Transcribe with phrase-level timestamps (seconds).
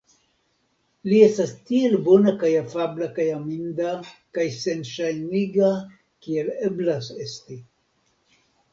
[1.11, 3.93] Li estas tiel bona kaj afabla kaj aminda
[4.39, 5.73] kaj senŝajniga
[6.27, 7.65] kiel eblas esti.